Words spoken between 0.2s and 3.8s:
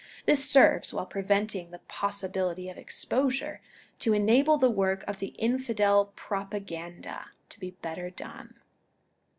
This serves, while preventing the possibility of exposure,